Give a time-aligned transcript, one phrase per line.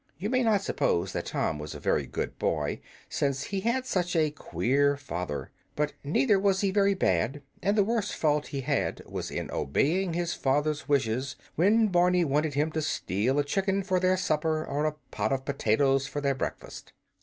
[0.17, 4.15] You may not suppose that Tom was a very good boy, since he had such
[4.15, 9.03] a queer father; but neither was he very bad, and the worst fault he had
[9.05, 13.99] was in obeying his father's wishes when Barney wanted him to steal a chicken for
[13.99, 16.93] their supper or a pot of potatoes for their breakfast.